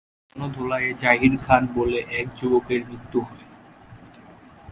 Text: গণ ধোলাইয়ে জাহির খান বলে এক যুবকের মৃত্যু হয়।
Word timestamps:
গণ 0.35 0.41
ধোলাইয়ে 0.53 0.91
জাহির 0.93 1.33
খান 1.37 1.63
বলে 1.75 1.99
এক 2.11 2.27
যুবকের 2.37 2.81
মৃত্যু 2.87 3.19
হয়। 3.21 3.45